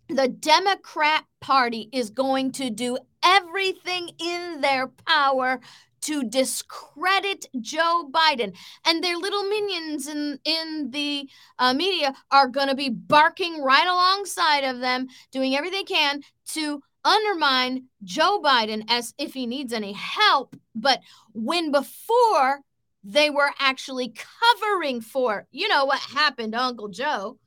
the 0.09 0.27
Democrat 0.27 1.25
Party 1.39 1.89
is 1.93 2.09
going 2.09 2.51
to 2.53 2.71
do 2.71 2.97
everything 3.23 4.09
in 4.19 4.61
their 4.61 4.87
power 4.87 5.59
to 6.01 6.23
discredit 6.23 7.47
Joe 7.59 8.09
Biden. 8.11 8.55
And 8.85 9.03
their 9.03 9.17
little 9.17 9.43
minions 9.43 10.07
in, 10.07 10.39
in 10.45 10.91
the 10.91 11.29
uh, 11.57 11.73
media 11.73 12.13
are 12.31 12.47
going 12.47 12.67
to 12.67 12.75
be 12.75 12.89
barking 12.89 13.61
right 13.61 13.87
alongside 13.87 14.63
of 14.63 14.79
them, 14.79 15.07
doing 15.31 15.55
everything 15.55 15.79
they 15.79 15.83
can 15.83 16.21
to 16.47 16.81
undermine 17.05 17.85
Joe 18.03 18.41
Biden 18.43 18.83
as 18.89 19.13
if 19.17 19.33
he 19.33 19.45
needs 19.45 19.73
any 19.73 19.93
help. 19.93 20.55
But 20.75 21.01
when 21.33 21.71
before 21.71 22.61
they 23.03 23.29
were 23.29 23.51
actually 23.59 24.13
covering 24.39 25.01
for, 25.01 25.47
you 25.51 25.67
know, 25.67 25.85
what 25.85 25.99
happened 25.99 26.53
to 26.53 26.61
Uncle 26.61 26.89
Joe 26.89 27.37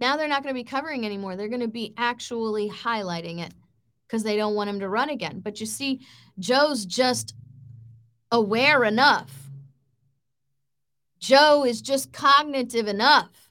now 0.00 0.16
they're 0.16 0.28
not 0.28 0.42
going 0.42 0.54
to 0.54 0.58
be 0.58 0.64
covering 0.64 1.04
anymore. 1.04 1.36
They're 1.36 1.48
going 1.48 1.60
to 1.60 1.68
be 1.68 1.92
actually 1.96 2.70
highlighting 2.70 3.44
it 3.44 3.52
because 4.08 4.22
they 4.22 4.36
don't 4.36 4.54
want 4.54 4.70
him 4.70 4.80
to 4.80 4.88
run 4.88 5.10
again. 5.10 5.40
But 5.40 5.60
you 5.60 5.66
see, 5.66 6.00
Joe's 6.38 6.86
just 6.86 7.34
aware 8.32 8.84
enough. 8.84 9.50
Joe 11.20 11.64
is 11.64 11.82
just 11.82 12.12
cognitive 12.12 12.88
enough 12.88 13.50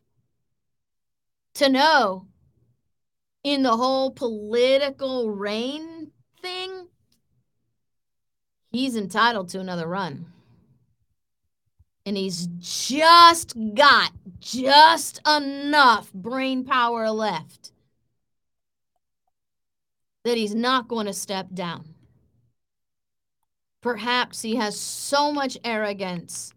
to 1.56 1.70
know 1.70 2.28
in 3.44 3.62
the 3.62 3.78
whole 3.78 4.12
political 4.12 5.32
reign 5.32 6.12
thing, 6.42 6.88
he's 8.72 8.96
entitled 8.96 9.50
to 9.50 9.60
another 9.60 9.88
run 9.88 10.26
and 12.08 12.16
he's 12.16 12.48
just 12.60 13.54
got 13.74 14.14
just 14.40 15.20
enough 15.28 16.12
brain 16.14 16.64
power 16.64 17.10
left 17.10 17.74
that 20.24 20.38
he's 20.38 20.56
not 20.56 20.88
going 20.88 21.06
to 21.06 21.14
step 21.14 21.48
down. 21.54 21.96
Perhaps 23.82 24.42
he 24.42 24.56
has 24.56 24.80
so 24.80 25.32
much 25.32 25.58
arrogance, 25.64 26.54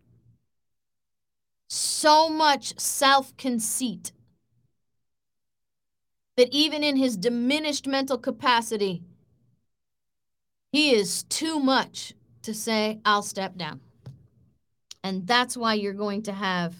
so 1.68 2.28
much 2.28 2.78
self 2.78 3.36
conceit, 3.36 4.12
that 6.36 6.48
even 6.50 6.82
in 6.82 6.96
his 6.96 7.16
diminished 7.16 7.86
mental 7.86 8.18
capacity, 8.18 9.02
he 10.72 10.94
is 10.94 11.24
too 11.24 11.60
much 11.60 12.14
to 12.42 12.54
say, 12.54 13.00
I'll 13.04 13.22
step 13.22 13.56
down. 13.56 13.80
And 15.02 15.26
that's 15.26 15.56
why 15.56 15.74
you're 15.74 15.92
going 15.92 16.22
to 16.22 16.32
have 16.32 16.74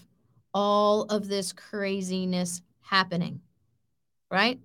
all 0.53 1.03
of 1.05 1.29
this 1.29 1.53
craziness 1.53 2.63
happening, 2.81 3.41
right? 4.31 4.59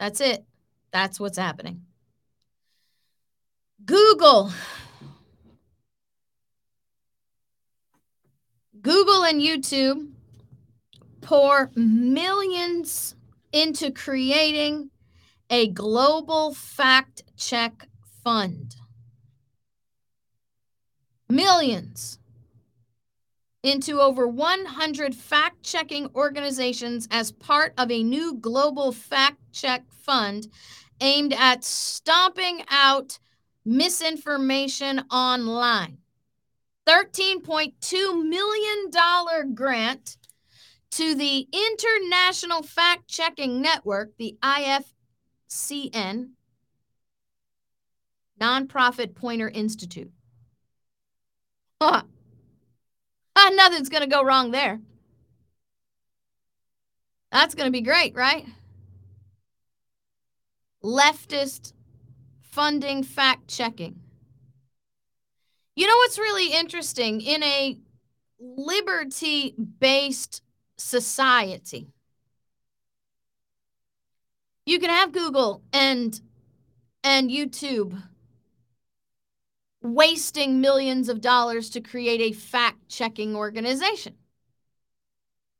That's 0.00 0.20
it. 0.20 0.44
That's 0.90 1.20
what's 1.20 1.38
happening. 1.38 1.82
Google. 3.84 4.52
Google 8.80 9.24
and 9.24 9.40
YouTube 9.40 10.10
pour 11.20 11.70
millions 11.74 13.14
into 13.52 13.90
creating 13.90 14.90
a 15.50 15.68
global 15.68 16.54
fact 16.54 17.22
check 17.36 17.88
fund. 18.22 18.76
Millions 21.28 22.18
into 23.62 24.00
over 24.00 24.26
100 24.26 25.14
fact 25.14 25.62
checking 25.62 26.08
organizations 26.14 27.08
as 27.10 27.32
part 27.32 27.74
of 27.76 27.90
a 27.90 28.02
new 28.02 28.34
global 28.34 28.92
fact 28.92 29.38
check 29.52 29.82
fund 29.92 30.48
aimed 31.00 31.32
at 31.32 31.64
stomping 31.64 32.62
out 32.68 33.18
misinformation 33.64 35.00
online. 35.10 35.98
$13.2 36.86 38.28
million 38.28 39.54
grant 39.54 40.16
to 40.90 41.14
the 41.14 41.46
International 41.52 42.62
Fact 42.62 43.06
Checking 43.06 43.60
Network, 43.60 44.16
the 44.16 44.38
IFCN, 44.42 46.30
Nonprofit 48.40 49.14
Poynter 49.14 49.48
Institute. 49.48 50.10
Huh. 51.80 52.02
Ah, 53.36 53.50
nothing's 53.54 53.88
going 53.88 54.02
to 54.02 54.08
go 54.08 54.24
wrong 54.24 54.50
there. 54.50 54.80
That's 57.30 57.54
going 57.54 57.66
to 57.66 57.72
be 57.72 57.82
great, 57.82 58.14
right? 58.14 58.46
Leftist 60.82 61.72
funding 62.40 63.02
fact 63.02 63.48
checking. 63.48 64.00
You 65.74 65.86
know 65.86 65.96
what's 65.96 66.18
really 66.18 66.52
interesting? 66.52 67.20
In 67.20 67.42
a 67.42 67.78
liberty 68.40 69.54
based 69.78 70.42
society, 70.76 71.88
you 74.66 74.78
can 74.78 74.90
have 74.90 75.12
Google 75.12 75.62
and 75.72 76.20
and 77.04 77.30
YouTube 77.30 78.02
wasting 79.80 80.60
millions 80.60 81.08
of 81.08 81.20
dollars 81.20 81.70
to 81.70 81.80
create 81.80 82.20
a 82.20 82.36
fact 82.36 82.88
checking 82.88 83.36
organization. 83.36 84.14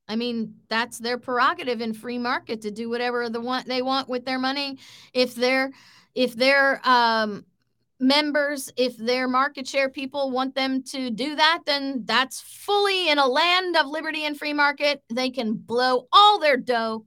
I 0.09 0.17
mean, 0.17 0.55
that's 0.69 0.99
their 0.99 1.19
prerogative 1.19 1.81
in 1.81 1.93
free 1.93 2.19
market 2.19 2.63
to 2.63 2.71
do 2.71 2.89
whatever 2.89 3.29
the 3.29 3.41
want 3.41 3.67
they 3.67 3.83
want 3.83 4.09
with 4.09 4.25
their 4.25 4.39
money. 4.39 4.79
If 5.13 5.35
they're 5.35 5.71
if 6.15 6.35
their 6.35 6.81
um, 6.89 7.45
members, 8.01 8.73
if 8.77 8.97
their 8.97 9.29
market 9.29 9.69
share 9.69 9.89
people 9.89 10.31
want 10.31 10.55
them 10.55 10.83
to 10.85 11.11
do 11.11 11.35
that, 11.35 11.63
then 11.67 12.03
that's 12.07 12.41
fully 12.41 13.11
in 13.11 13.19
a 13.19 13.27
land 13.27 13.77
of 13.77 13.87
liberty 13.87 14.25
and 14.25 14.39
free 14.39 14.55
market. 14.55 15.03
They 15.13 15.31
can 15.31 15.55
blow 15.55 16.09
all 16.13 16.39
their 16.39 16.57
dough 16.57 17.05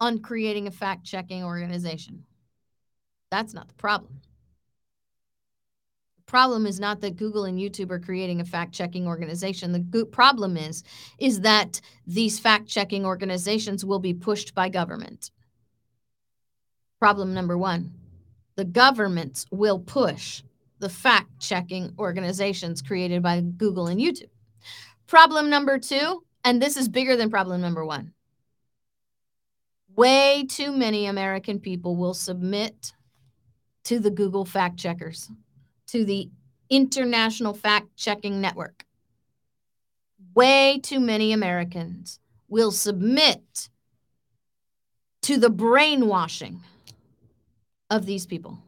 on 0.00 0.18
creating 0.18 0.66
a 0.66 0.72
fact 0.72 1.04
checking 1.04 1.44
organization. 1.44 2.24
That's 3.30 3.54
not 3.54 3.68
the 3.68 3.74
problem 3.74 4.20
problem 6.26 6.66
is 6.66 6.80
not 6.80 7.00
that 7.00 7.16
Google 7.16 7.44
and 7.44 7.58
YouTube 7.58 7.90
are 7.90 7.98
creating 7.98 8.40
a 8.40 8.44
fact-checking 8.44 9.06
organization. 9.06 9.72
The 9.72 9.80
go- 9.80 10.04
problem 10.04 10.56
is 10.56 10.82
is 11.18 11.40
that 11.40 11.80
these 12.06 12.38
fact-checking 12.38 13.04
organizations 13.04 13.84
will 13.84 13.98
be 13.98 14.14
pushed 14.14 14.54
by 14.54 14.68
government. 14.68 15.30
Problem 16.98 17.34
number 17.34 17.58
1. 17.58 17.92
The 18.56 18.64
governments 18.64 19.46
will 19.50 19.78
push 19.78 20.42
the 20.78 20.88
fact-checking 20.88 21.94
organizations 21.98 22.82
created 22.82 23.22
by 23.22 23.40
Google 23.40 23.86
and 23.86 24.00
YouTube. 24.00 24.30
Problem 25.06 25.50
number 25.50 25.78
2, 25.78 26.24
and 26.44 26.60
this 26.60 26.76
is 26.76 26.88
bigger 26.88 27.16
than 27.16 27.30
problem 27.30 27.60
number 27.60 27.84
1. 27.84 28.12
Way 29.96 30.44
too 30.48 30.72
many 30.72 31.06
American 31.06 31.60
people 31.60 31.96
will 31.96 32.14
submit 32.14 32.92
to 33.84 34.00
the 34.00 34.10
Google 34.10 34.44
fact 34.44 34.78
checkers, 34.78 35.30
to 35.94 36.04
the 36.04 36.28
International 36.70 37.54
Fact 37.54 37.86
Checking 37.96 38.40
Network. 38.40 38.84
Way 40.34 40.80
too 40.82 40.98
many 40.98 41.32
Americans 41.32 42.18
will 42.48 42.72
submit 42.72 43.68
to 45.22 45.38
the 45.38 45.50
brainwashing 45.50 46.60
of 47.90 48.06
these 48.06 48.26
people. 48.26 48.58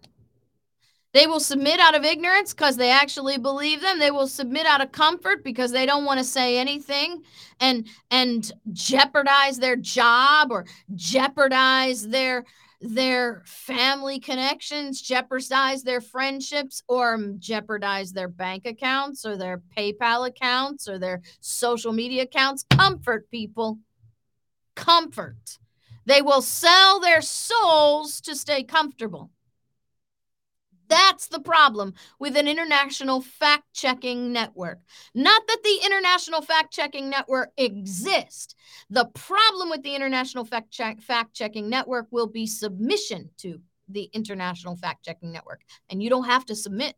They 1.14 1.26
will 1.26 1.40
submit 1.40 1.80
out 1.80 1.96
of 1.96 2.04
ignorance 2.04 2.54
because 2.54 2.76
they 2.76 2.92
actually 2.92 3.38
believe 3.38 3.80
them. 3.80 3.98
They 3.98 4.12
will 4.12 4.28
submit 4.28 4.64
out 4.64 4.80
of 4.80 4.92
comfort 4.92 5.42
because 5.42 5.72
they 5.72 5.84
don't 5.84 6.04
want 6.04 6.18
to 6.18 6.24
say 6.24 6.58
anything 6.58 7.24
and 7.58 7.88
and 8.12 8.52
jeopardize 8.72 9.58
their 9.58 9.74
job 9.74 10.52
or 10.52 10.64
jeopardize 10.94 12.06
their 12.06 12.44
their 12.80 13.42
family 13.46 14.20
connections, 14.20 15.00
jeopardize 15.00 15.82
their 15.82 16.00
friendships, 16.00 16.82
or 16.88 17.16
mm, 17.16 17.38
jeopardize 17.38 18.12
their 18.12 18.28
bank 18.28 18.66
accounts 18.66 19.24
or 19.24 19.36
their 19.36 19.62
PayPal 19.76 20.28
accounts 20.28 20.88
or 20.88 20.98
their 20.98 21.22
social 21.40 21.92
media 21.92 22.24
accounts. 22.24 22.64
Comfort 22.70 23.30
people. 23.30 23.78
Comfort. 24.74 25.58
They 26.04 26.22
will 26.22 26.42
sell 26.42 27.00
their 27.00 27.22
souls 27.22 28.20
to 28.22 28.36
stay 28.36 28.62
comfortable. 28.62 29.30
That's 30.88 31.26
the 31.26 31.40
problem 31.40 31.94
with 32.18 32.36
an 32.36 32.46
international 32.46 33.20
fact 33.20 33.64
checking 33.72 34.32
network. 34.32 34.80
Not 35.14 35.42
that 35.46 35.62
the 35.62 35.80
international 35.84 36.42
fact 36.42 36.72
checking 36.72 37.10
network 37.10 37.50
exists. 37.56 38.54
The 38.90 39.06
problem 39.06 39.70
with 39.70 39.82
the 39.82 39.94
international 39.94 40.44
fact 40.44 40.72
checking 41.32 41.68
network 41.68 42.06
will 42.10 42.28
be 42.28 42.46
submission 42.46 43.30
to 43.38 43.60
the 43.88 44.10
international 44.12 44.76
fact 44.76 45.04
checking 45.04 45.32
network. 45.32 45.62
And 45.88 46.02
you 46.02 46.10
don't 46.10 46.26
have 46.26 46.44
to 46.46 46.56
submit. 46.56 46.94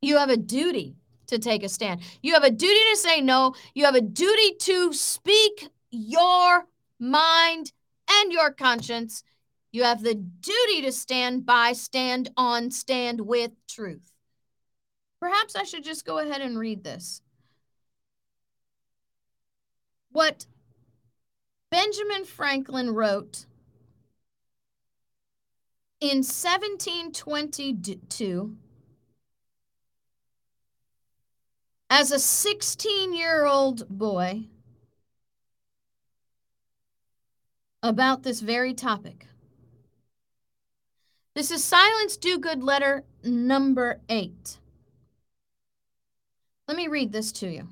You 0.00 0.18
have 0.18 0.30
a 0.30 0.36
duty 0.36 0.96
to 1.26 1.38
take 1.38 1.62
a 1.62 1.68
stand. 1.68 2.00
You 2.22 2.34
have 2.34 2.44
a 2.44 2.50
duty 2.50 2.80
to 2.90 2.96
say 2.96 3.20
no. 3.20 3.54
You 3.74 3.84
have 3.84 3.94
a 3.94 4.00
duty 4.00 4.54
to 4.60 4.92
speak 4.92 5.68
your 5.90 6.66
mind 6.98 7.72
and 8.10 8.32
your 8.32 8.50
conscience 8.50 9.22
you 9.78 9.84
have 9.84 10.02
the 10.02 10.14
duty 10.14 10.82
to 10.82 10.90
stand 10.90 11.46
by, 11.46 11.72
stand 11.72 12.30
on, 12.36 12.72
stand 12.72 13.20
with 13.20 13.52
truth. 13.68 14.10
Perhaps 15.20 15.54
I 15.54 15.62
should 15.62 15.84
just 15.84 16.04
go 16.04 16.18
ahead 16.18 16.40
and 16.40 16.58
read 16.58 16.82
this. 16.82 17.22
What 20.10 20.46
Benjamin 21.70 22.24
Franklin 22.24 22.90
wrote 22.90 23.46
in 26.00 26.24
1722 26.24 28.56
as 31.88 32.10
a 32.10 32.18
16 32.18 33.14
year 33.14 33.46
old 33.46 33.88
boy 33.88 34.46
about 37.80 38.24
this 38.24 38.40
very 38.40 38.74
topic. 38.74 39.28
This 41.38 41.52
is 41.52 41.62
Silence 41.62 42.16
Dogood 42.16 42.64
letter 42.64 43.04
number 43.22 44.00
eight. 44.08 44.58
Let 46.66 46.76
me 46.76 46.88
read 46.88 47.12
this 47.12 47.30
to 47.30 47.48
you. 47.48 47.68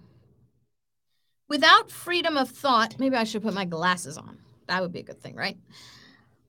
Without 1.48 1.90
freedom 1.90 2.36
of 2.36 2.48
thought, 2.48 2.94
maybe 3.00 3.16
I 3.16 3.24
should 3.24 3.42
put 3.42 3.54
my 3.54 3.64
glasses 3.64 4.16
on. 4.16 4.38
That 4.68 4.82
would 4.82 4.92
be 4.92 5.00
a 5.00 5.02
good 5.02 5.20
thing, 5.20 5.34
right? 5.34 5.58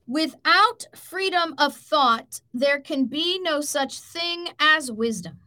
Without 0.06 0.86
freedom 0.94 1.56
of 1.58 1.74
thought, 1.74 2.40
there 2.54 2.78
can 2.78 3.06
be 3.06 3.40
no 3.40 3.62
such 3.62 3.98
thing 3.98 4.50
as 4.60 4.92
wisdom. 4.92 5.40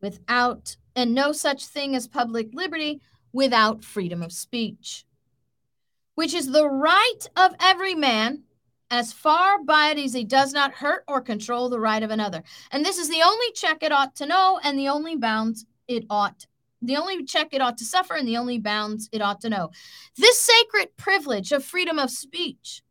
Without, 0.00 0.76
and 0.94 1.12
no 1.12 1.32
such 1.32 1.66
thing 1.66 1.96
as 1.96 2.06
public 2.06 2.50
liberty 2.52 3.00
without 3.32 3.82
freedom 3.82 4.22
of 4.22 4.30
speech, 4.30 5.04
which 6.14 6.32
is 6.32 6.52
the 6.52 6.68
right 6.68 7.26
of 7.34 7.56
every 7.58 7.96
man 7.96 8.44
as 8.90 9.12
far 9.12 9.62
by 9.62 9.90
it 9.90 9.98
as 9.98 10.14
he 10.14 10.24
does 10.24 10.52
not 10.52 10.72
hurt 10.72 11.04
or 11.06 11.20
control 11.20 11.68
the 11.68 11.80
right 11.80 12.02
of 12.02 12.10
another. 12.10 12.42
And 12.70 12.84
this 12.84 12.98
is 12.98 13.08
the 13.08 13.22
only 13.22 13.52
check 13.52 13.82
it 13.82 13.92
ought 13.92 14.14
to 14.16 14.26
know, 14.26 14.60
and 14.62 14.78
the 14.78 14.88
only 14.88 15.16
bounds 15.16 15.66
it 15.86 16.04
ought, 16.10 16.46
the 16.80 16.96
only 16.96 17.24
check 17.24 17.48
it 17.52 17.60
ought 17.60 17.78
to 17.78 17.84
suffer, 17.84 18.14
and 18.14 18.26
the 18.26 18.36
only 18.36 18.58
bounds 18.58 19.08
it 19.12 19.22
ought 19.22 19.40
to 19.42 19.50
know. 19.50 19.70
This 20.16 20.38
sacred 20.38 20.96
privilege 20.96 21.52
of 21.52 21.64
freedom 21.64 21.98
of 21.98 22.10
speech 22.10 22.82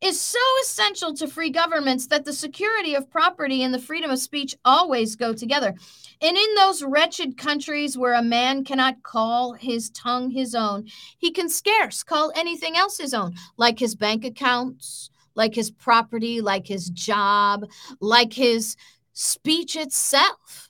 is 0.00 0.20
so 0.20 0.38
essential 0.62 1.12
to 1.12 1.26
free 1.26 1.50
governments 1.50 2.06
that 2.06 2.24
the 2.24 2.32
security 2.32 2.94
of 2.94 3.10
property 3.10 3.64
and 3.64 3.74
the 3.74 3.80
freedom 3.80 4.10
of 4.10 4.18
speech 4.18 4.54
always 4.64 5.16
go 5.16 5.32
together. 5.32 5.74
And 6.20 6.36
in 6.36 6.54
those 6.54 6.84
wretched 6.84 7.36
countries 7.36 7.98
where 7.98 8.14
a 8.14 8.22
man 8.22 8.64
cannot 8.64 9.02
call 9.02 9.54
his 9.54 9.90
tongue 9.90 10.30
his 10.30 10.54
own, 10.54 10.86
he 11.18 11.32
can 11.32 11.48
scarce 11.48 12.04
call 12.04 12.32
anything 12.36 12.76
else 12.76 12.98
his 12.98 13.12
own, 13.12 13.34
like 13.56 13.80
his 13.80 13.96
bank 13.96 14.24
accounts, 14.24 15.10
like 15.38 15.54
his 15.54 15.70
property, 15.70 16.40
like 16.42 16.66
his 16.66 16.90
job, 16.90 17.64
like 18.00 18.32
his 18.32 18.76
speech 19.12 19.76
itself. 19.76 20.68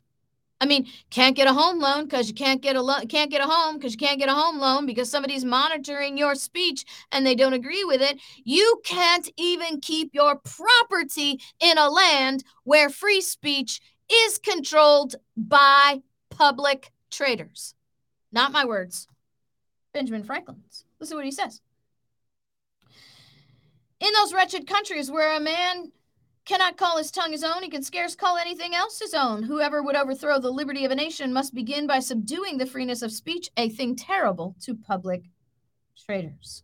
I 0.61 0.67
mean, 0.67 0.87
can't 1.11 1.37
get 1.37 1.49
a 1.49 1.53
home 1.53 1.79
loan 1.79 2.05
because 2.05 2.29
you 2.29 2.35
can't 2.35 2.61
get 2.61 2.77
a 2.77 2.83
lo- 2.83 3.07
can't 3.09 3.31
get 3.31 3.41
a 3.41 3.47
home 3.47 3.77
because 3.77 3.93
you 3.93 3.99
can't 3.99 4.19
get 4.19 4.29
a 4.29 4.35
home 4.35 4.59
loan 4.59 4.87
because 4.87 5.11
somebody's 5.11 5.45
monitoring 5.45 6.19
your 6.19 6.35
speech 6.35 6.85
and 7.13 7.25
they 7.25 7.35
don't 7.35 7.55
agree 7.55 7.85
with 7.85 8.03
it. 8.03 8.19
You 8.45 8.81
can't 8.85 9.29
even 9.37 9.81
keep 9.81 10.11
your 10.13 10.37
property 10.37 11.41
in 11.61 11.79
a 11.79 11.89
land 11.89 12.45
where 12.65 12.91
free 12.91 13.21
speech 13.21 13.81
is 14.13 14.39
controlled 14.39 15.15
by 15.37 16.03
public 16.29 16.91
traitors. 17.11 17.75
Not 18.33 18.53
my 18.53 18.65
words. 18.65 19.07
Benjamin 19.95 20.25
Franklin's. 20.25 20.85
Listen 21.01 21.15
to 21.15 21.19
what 21.19 21.25
he 21.25 21.31
says 21.31 21.63
in 24.01 24.13
those 24.13 24.33
wretched 24.33 24.67
countries 24.67 25.11
where 25.11 25.37
a 25.37 25.41
man 25.41 25.93
cannot 26.45 26.79
call 26.79 26.97
his 26.97 27.11
tongue 27.11 27.33
his 27.33 27.45
own, 27.45 27.63
he 27.63 27.69
can 27.69 27.83
scarce 27.83 28.15
call 28.15 28.39
anything 28.39 28.75
else 28.75 28.99
his 28.99 29.13
own. 29.13 29.43
Whoever 29.43 29.83
would 29.83 29.97
overthrow 29.97 30.41
the 30.41 30.51
liberty 30.51 30.85
of 30.85 30.91
a 30.91 30.95
nation 30.95 31.33
must 31.33 31.55
begin 31.55 31.87
by 31.87 31.99
subduing 31.99 32.57
the 32.57 32.67
freeness 32.67 33.03
of 33.03 33.13
speech, 33.13 33.51
a 33.57 33.69
thing 33.69 33.95
terrible 33.95 34.57
to 34.63 34.75
public 34.75 35.25
traitors. 36.07 36.63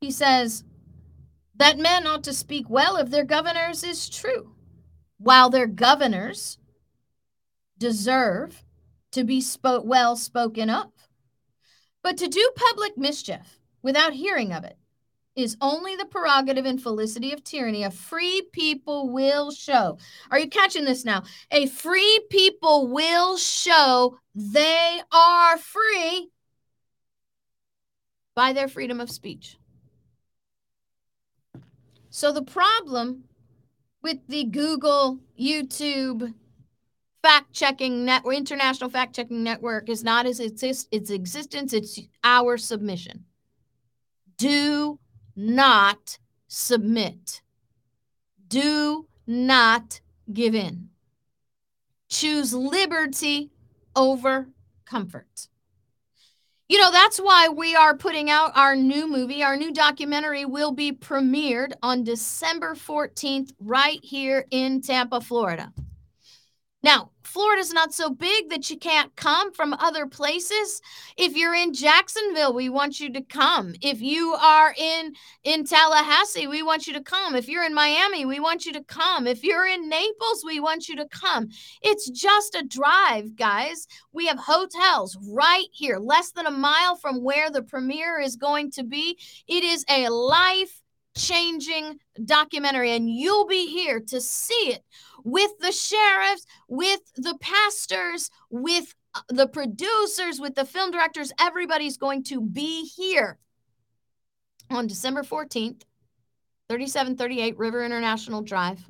He 0.00 0.10
says 0.10 0.64
that 1.56 1.78
men 1.78 2.06
ought 2.06 2.24
to 2.24 2.32
speak 2.32 2.70
well 2.70 2.96
of 2.96 3.10
their 3.10 3.24
governors 3.24 3.82
is 3.82 4.08
true, 4.08 4.54
while 5.18 5.50
their 5.50 5.66
governors 5.66 6.58
deserve 7.78 8.64
to 9.12 9.24
be 9.24 9.42
well 9.62 10.16
spoken 10.16 10.70
of. 10.70 10.92
But 12.02 12.16
to 12.18 12.28
do 12.28 12.50
public 12.54 12.96
mischief, 12.96 13.55
without 13.86 14.12
hearing 14.12 14.52
of 14.52 14.64
it 14.64 14.76
is 15.36 15.56
only 15.60 15.94
the 15.94 16.04
prerogative 16.06 16.66
and 16.66 16.82
felicity 16.82 17.32
of 17.32 17.44
tyranny. 17.44 17.84
A 17.84 17.90
free 17.92 18.48
people 18.52 19.10
will 19.10 19.52
show. 19.52 19.96
Are 20.28 20.40
you 20.40 20.48
catching 20.48 20.84
this 20.84 21.04
now? 21.04 21.22
A 21.52 21.66
free 21.66 22.26
people 22.28 22.88
will 22.88 23.36
show 23.36 24.18
they 24.34 25.00
are 25.12 25.56
free 25.56 26.30
by 28.34 28.52
their 28.52 28.66
freedom 28.66 29.00
of 29.00 29.08
speech. 29.08 29.56
So 32.10 32.32
the 32.32 32.42
problem 32.42 33.22
with 34.02 34.18
the 34.26 34.46
Google, 34.46 35.20
YouTube, 35.40 36.34
fact 37.22 37.52
checking 37.52 38.04
network, 38.04 38.34
international 38.34 38.90
fact 38.90 39.14
checking 39.14 39.44
network 39.44 39.88
is 39.88 40.02
not 40.02 40.26
its, 40.26 40.40
its 40.40 41.10
existence, 41.10 41.72
it's 41.72 42.00
our 42.24 42.58
submission 42.58 43.26
do 44.38 44.98
not 45.34 46.18
submit. 46.48 47.42
Do 48.48 49.06
not 49.26 50.00
give 50.32 50.54
in. 50.54 50.90
Choose 52.08 52.54
liberty 52.54 53.50
over 53.94 54.48
comfort. 54.84 55.48
You 56.68 56.80
know, 56.80 56.90
that's 56.90 57.18
why 57.18 57.48
we 57.48 57.76
are 57.76 57.96
putting 57.96 58.28
out 58.28 58.56
our 58.56 58.74
new 58.74 59.08
movie. 59.08 59.44
Our 59.44 59.56
new 59.56 59.72
documentary 59.72 60.44
will 60.44 60.72
be 60.72 60.92
premiered 60.92 61.72
on 61.80 62.02
December 62.02 62.74
14th, 62.74 63.52
right 63.60 64.00
here 64.02 64.46
in 64.50 64.80
Tampa, 64.82 65.20
Florida. 65.20 65.72
Now, 66.82 67.10
Florida's 67.36 67.70
not 67.70 67.92
so 67.92 68.08
big 68.08 68.48
that 68.48 68.70
you 68.70 68.78
can't 68.78 69.14
come 69.14 69.52
from 69.52 69.74
other 69.74 70.06
places. 70.06 70.80
If 71.18 71.36
you're 71.36 71.54
in 71.54 71.74
Jacksonville, 71.74 72.54
we 72.54 72.70
want 72.70 72.98
you 72.98 73.12
to 73.12 73.20
come. 73.20 73.74
If 73.82 74.00
you 74.00 74.32
are 74.32 74.74
in 74.74 75.12
in 75.44 75.66
Tallahassee, 75.66 76.46
we 76.46 76.62
want 76.62 76.86
you 76.86 76.94
to 76.94 77.02
come. 77.02 77.34
If 77.34 77.46
you're 77.46 77.66
in 77.66 77.74
Miami, 77.74 78.24
we 78.24 78.40
want 78.40 78.64
you 78.64 78.72
to 78.72 78.82
come. 78.84 79.26
If 79.26 79.44
you're 79.44 79.66
in 79.66 79.86
Naples, 79.86 80.44
we 80.46 80.60
want 80.60 80.88
you 80.88 80.96
to 80.96 81.06
come. 81.08 81.48
It's 81.82 82.08
just 82.08 82.54
a 82.54 82.62
drive, 82.62 83.36
guys. 83.36 83.86
We 84.14 84.28
have 84.28 84.38
hotels 84.38 85.18
right 85.28 85.68
here, 85.72 85.98
less 85.98 86.32
than 86.32 86.46
a 86.46 86.50
mile 86.50 86.96
from 86.96 87.22
where 87.22 87.50
the 87.50 87.62
premiere 87.62 88.18
is 88.18 88.36
going 88.36 88.70
to 88.70 88.82
be. 88.82 89.18
It 89.46 89.62
is 89.62 89.84
a 89.90 90.08
life 90.08 90.80
changing 91.16 91.98
documentary, 92.24 92.92
and 92.92 93.10
you'll 93.10 93.46
be 93.46 93.66
here 93.66 94.00
to 94.00 94.20
see 94.20 94.72
it 94.72 94.84
with 95.24 95.50
the 95.60 95.72
sheriffs, 95.72 96.46
with 96.68 97.00
the 97.16 97.36
pastors, 97.40 98.30
with 98.50 98.94
uh, 99.14 99.20
the 99.28 99.48
producers, 99.48 100.38
with 100.38 100.54
the 100.54 100.64
film 100.64 100.90
directors. 100.90 101.32
Everybody's 101.40 101.96
going 101.96 102.22
to 102.24 102.40
be 102.40 102.84
here 102.84 103.38
on 104.70 104.86
December 104.86 105.22
14th, 105.22 105.82
3738 106.68 107.58
River 107.58 107.84
International 107.84 108.42
Drive. 108.42 108.84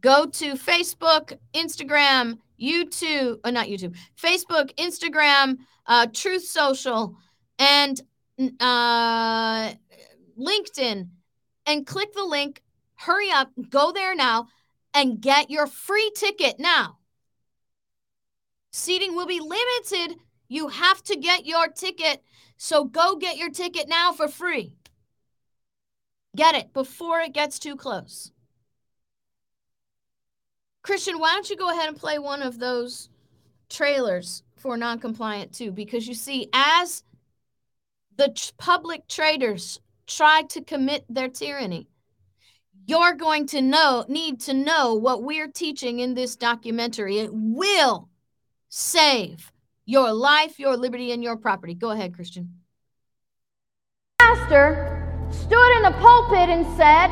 Go 0.00 0.26
to 0.26 0.52
Facebook, 0.54 1.36
Instagram, 1.54 2.38
YouTube, 2.60 3.40
uh, 3.42 3.50
not 3.50 3.66
YouTube, 3.66 3.96
Facebook, 4.20 4.72
Instagram, 4.76 5.58
uh, 5.86 6.06
Truth 6.12 6.44
Social, 6.44 7.16
and 7.58 8.00
uh, 8.60 9.72
LinkedIn, 10.38 11.08
and 11.66 11.86
click 11.86 12.12
the 12.14 12.24
link. 12.24 12.62
Hurry 12.94 13.30
up, 13.30 13.50
go 13.70 13.92
there 13.92 14.14
now 14.14 14.48
and 14.94 15.20
get 15.20 15.50
your 15.50 15.66
free 15.66 16.10
ticket 16.16 16.58
now. 16.58 16.98
Seating 18.72 19.14
will 19.14 19.26
be 19.26 19.40
limited. 19.40 20.18
You 20.48 20.68
have 20.68 21.02
to 21.04 21.16
get 21.16 21.46
your 21.46 21.68
ticket. 21.68 22.22
So 22.56 22.84
go 22.84 23.16
get 23.16 23.36
your 23.36 23.50
ticket 23.50 23.88
now 23.88 24.12
for 24.12 24.28
free. 24.28 24.74
Get 26.34 26.54
it 26.54 26.72
before 26.72 27.20
it 27.20 27.32
gets 27.32 27.58
too 27.58 27.76
close. 27.76 28.32
Christian, 30.82 31.18
why 31.18 31.34
don't 31.34 31.50
you 31.50 31.56
go 31.56 31.70
ahead 31.70 31.88
and 31.88 31.96
play 31.96 32.18
one 32.18 32.42
of 32.42 32.58
those 32.58 33.08
trailers 33.68 34.42
for 34.56 34.76
non-compliant 34.76 35.52
too? 35.52 35.70
Because 35.70 36.08
you 36.08 36.14
see, 36.14 36.48
as 36.52 37.04
the 38.16 38.34
public 38.58 39.06
traitors 39.06 39.80
try 40.08 40.42
to 40.42 40.60
commit 40.62 41.04
their 41.08 41.28
tyranny, 41.28 41.86
you're 42.86 43.14
going 43.14 43.46
to 43.46 43.60
know 43.60 44.04
need 44.08 44.40
to 44.40 44.54
know 44.54 44.94
what 44.94 45.22
we're 45.22 45.48
teaching 45.48 46.00
in 46.00 46.14
this 46.14 46.34
documentary. 46.36 47.18
It 47.18 47.30
will 47.32 48.08
save 48.70 49.52
your 49.84 50.12
life 50.12 50.58
your 50.58 50.76
liberty 50.76 51.12
and 51.12 51.22
your 51.22 51.36
property. 51.36 51.74
Go 51.74 51.90
ahead 51.90 52.14
christian. 52.14 52.60
Pastor 54.18 55.04
stood 55.30 55.76
in 55.76 55.82
the 55.82 55.94
pulpit 56.00 56.48
and 56.48 56.64
said 56.76 57.10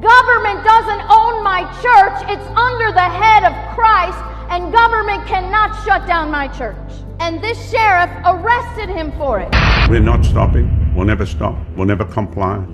government 0.00 0.64
doesn't 0.64 1.02
own 1.10 1.44
my 1.44 1.62
church. 1.82 2.30
It's 2.30 2.46
under 2.56 2.92
the 2.92 3.08
head 3.08 3.44
of 3.44 3.76
christ 3.76 4.29
and 4.50 4.72
government 4.72 5.26
cannot 5.26 5.74
shut 5.84 6.06
down 6.06 6.30
my 6.30 6.48
church 6.48 6.76
and 7.20 7.42
this 7.42 7.70
sheriff 7.70 8.10
arrested 8.24 8.88
him 8.88 9.12
for 9.12 9.40
it 9.40 9.48
we're 9.88 10.00
not 10.00 10.24
stopping 10.24 10.94
we'll 10.94 11.06
never 11.06 11.26
stop 11.26 11.56
we'll 11.76 11.86
never 11.86 12.04
comply 12.04 12.64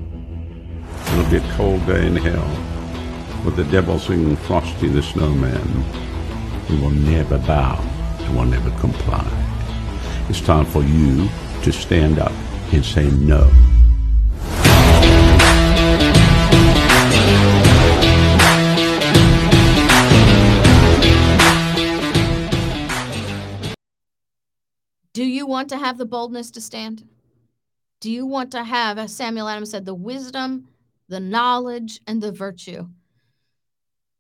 It'll 1.13 1.31
be 1.31 1.37
a 1.37 1.53
cold 1.53 1.87
day 1.87 2.07
in 2.07 2.17
hell 2.17 3.45
with 3.45 3.57
the 3.57 3.65
devil 3.65 3.99
singing 3.99 4.37
Frosty 4.37 4.89
the 4.89 5.03
Snowman. 5.03 5.85
We 6.69 6.81
will 6.81 6.91
never 6.91 7.39
bow 7.39 7.81
and 8.19 8.37
will 8.37 8.45
never 8.45 8.71
comply. 8.81 9.25
It's 10.29 10.41
time 10.41 10.67
for 10.67 10.83
you 10.83 11.29
to 11.63 11.73
stand 11.73 12.19
up 12.19 12.33
and 12.73 12.85
say 12.85 13.09
no. 13.11 13.51
Want 25.57 25.69
to 25.71 25.79
have 25.79 25.99
the 25.99 26.07
boldness 26.07 26.51
to 26.53 26.61
stand? 26.61 27.09
Do 28.01 28.11
you 28.11 28.27
want 28.27 28.51
to 28.53 28.63
have, 28.63 28.99
as 28.99 29.15
Samuel 29.15 29.49
Adams 29.49 29.71
said, 29.71 29.87
the 29.87 29.95
wisdom 29.95 30.69
the 31.09 31.21
knowledge, 31.21 32.01
and 32.07 32.23
the 32.23 32.33
virtue 32.33 32.89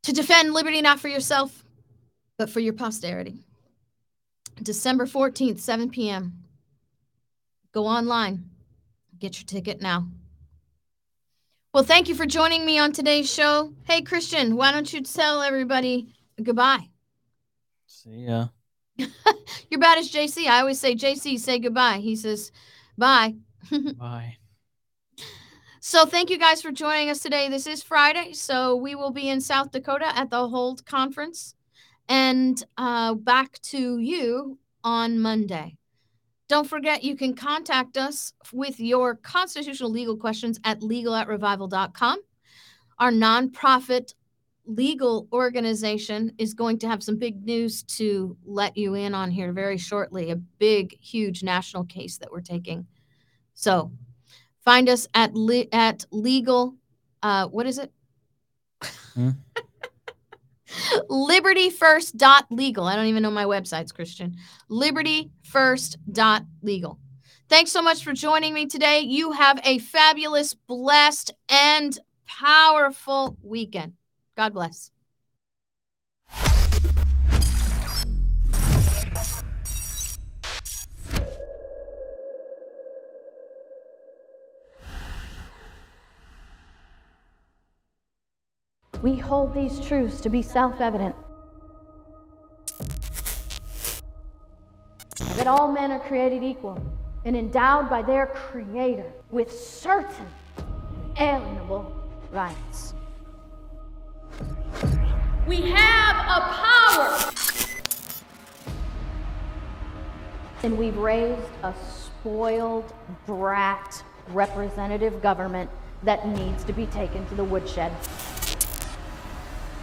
to 0.02 0.12
defend 0.12 0.52
liberty 0.52 0.80
not 0.80 1.00
for 1.00 1.08
yourself, 1.08 1.64
but 2.38 2.48
for 2.48 2.60
your 2.60 2.72
posterity. 2.72 3.40
December 4.62 5.04
14th, 5.04 5.58
7 5.58 5.90
p.m. 5.90 6.44
Go 7.72 7.86
online, 7.86 8.48
get 9.18 9.38
your 9.38 9.46
ticket 9.46 9.80
now. 9.82 10.06
Well, 11.74 11.84
thank 11.84 12.08
you 12.08 12.14
for 12.14 12.24
joining 12.24 12.64
me 12.64 12.78
on 12.78 12.92
today's 12.92 13.30
show. 13.30 13.72
Hey, 13.84 14.00
Christian, 14.00 14.56
why 14.56 14.72
don't 14.72 14.90
you 14.90 15.02
tell 15.02 15.42
everybody 15.42 16.14
goodbye? 16.42 16.88
See 17.86 18.26
ya. 18.26 18.48
You're 19.70 19.80
bad 19.80 19.98
as 19.98 20.10
JC. 20.10 20.46
I 20.46 20.60
always 20.60 20.80
say, 20.80 20.94
JC, 20.94 21.38
say 21.38 21.58
goodbye. 21.58 21.98
He 21.98 22.16
says, 22.16 22.52
bye. 22.96 23.34
Bye. 23.98 24.36
So 25.80 26.04
thank 26.04 26.30
you 26.30 26.38
guys 26.38 26.62
for 26.62 26.72
joining 26.72 27.10
us 27.10 27.20
today. 27.20 27.48
This 27.48 27.66
is 27.66 27.82
Friday, 27.82 28.32
so 28.32 28.74
we 28.74 28.94
will 28.94 29.12
be 29.12 29.28
in 29.28 29.40
South 29.40 29.70
Dakota 29.70 30.06
at 30.16 30.30
the 30.30 30.48
Hold 30.48 30.84
Conference 30.84 31.54
and 32.08 32.60
uh, 32.76 33.14
back 33.14 33.60
to 33.62 33.98
you 33.98 34.58
on 34.82 35.20
Monday. 35.20 35.76
Don't 36.48 36.68
forget, 36.68 37.02
you 37.02 37.16
can 37.16 37.34
contact 37.34 37.96
us 37.96 38.32
with 38.52 38.78
your 38.78 39.16
constitutional 39.16 39.90
legal 39.90 40.16
questions 40.16 40.60
at 40.64 40.82
legal 40.82 41.14
at 41.14 41.28
revival.com. 41.28 42.18
Our 42.98 43.10
nonprofit 43.10 44.14
legal 44.66 45.28
organization 45.32 46.32
is 46.38 46.54
going 46.54 46.78
to 46.78 46.88
have 46.88 47.02
some 47.02 47.16
big 47.16 47.44
news 47.44 47.82
to 47.84 48.36
let 48.44 48.76
you 48.76 48.94
in 48.94 49.14
on 49.14 49.30
here 49.30 49.52
very 49.52 49.78
shortly 49.78 50.30
a 50.30 50.36
big, 50.36 50.98
huge 51.00 51.42
national 51.42 51.84
case 51.84 52.18
that 52.18 52.30
we're 52.30 52.40
taking. 52.40 52.86
So 53.54 53.92
Find 54.66 54.88
us 54.88 55.06
at 55.14 55.34
le- 55.34 55.72
at 55.72 56.04
legal. 56.10 56.74
Uh, 57.22 57.46
what 57.46 57.66
is 57.66 57.78
it? 57.78 57.92
Hmm? 59.14 59.30
libertyfirst.legal. 61.08 62.84
I 62.84 62.96
don't 62.96 63.06
even 63.06 63.22
know 63.22 63.30
my 63.30 63.44
websites, 63.44 63.94
Christian. 63.94 64.34
Libertyfirst.legal. 64.68 66.98
Thanks 67.48 67.70
so 67.70 67.80
much 67.80 68.02
for 68.02 68.12
joining 68.12 68.52
me 68.52 68.66
today. 68.66 68.98
You 69.00 69.30
have 69.30 69.60
a 69.62 69.78
fabulous, 69.78 70.54
blessed, 70.54 71.32
and 71.48 71.96
powerful 72.26 73.36
weekend. 73.42 73.92
God 74.36 74.52
bless. 74.52 74.90
We 89.02 89.16
hold 89.16 89.54
these 89.54 89.80
truths 89.80 90.20
to 90.20 90.28
be 90.28 90.42
self 90.42 90.80
evident 90.80 91.14
that 95.36 95.46
all 95.46 95.70
men 95.70 95.90
are 95.92 96.00
created 96.00 96.42
equal 96.42 96.78
and 97.24 97.36
endowed 97.36 97.88
by 97.88 98.02
their 98.02 98.26
Creator 98.26 99.10
with 99.30 99.50
certain 99.50 100.26
alienable 101.14 101.90
rights. 102.32 102.94
And 110.66 110.76
we've 110.76 110.96
raised 110.96 111.48
a 111.62 111.72
spoiled 111.94 112.92
brat 113.24 114.02
representative 114.30 115.22
government 115.22 115.70
that 116.02 116.26
needs 116.26 116.64
to 116.64 116.72
be 116.72 116.86
taken 116.86 117.24
to 117.28 117.36
the 117.36 117.44
woodshed. 117.44 117.92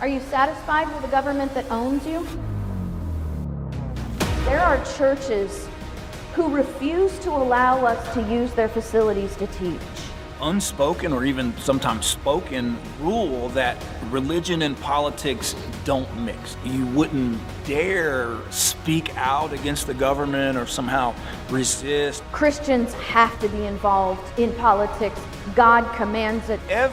Are 0.01 0.09
you 0.09 0.19
satisfied 0.19 0.93
with 0.93 1.05
a 1.05 1.07
government 1.07 1.53
that 1.53 1.71
owns 1.71 2.05
you? 2.05 2.27
There 4.43 4.59
are 4.59 4.83
churches 4.97 5.69
who 6.33 6.53
refuse 6.53 7.17
to 7.19 7.29
allow 7.29 7.85
us 7.85 8.13
to 8.15 8.21
use 8.23 8.51
their 8.51 8.67
facilities 8.67 9.37
to 9.37 9.47
teach. 9.47 9.79
Unspoken 10.43 11.13
or 11.13 11.25
even 11.25 11.55
sometimes 11.57 12.05
spoken 12.05 12.77
rule 12.99 13.49
that 13.49 13.77
religion 14.11 14.61
and 14.61 14.79
politics 14.79 15.55
don't 15.85 16.07
mix. 16.19 16.55
You 16.63 16.85
wouldn't 16.87 17.39
dare 17.65 18.37
speak 18.51 19.15
out 19.17 19.53
against 19.53 19.87
the 19.87 19.93
government 19.93 20.57
or 20.57 20.65
somehow 20.65 21.15
resist. 21.49 22.23
Christians 22.31 22.93
have 22.95 23.37
to 23.39 23.49
be 23.49 23.65
involved 23.65 24.39
in 24.39 24.53
politics. 24.53 25.19
God 25.55 25.83
commands 25.95 26.49
it. 26.49 26.59
Every 26.69 26.83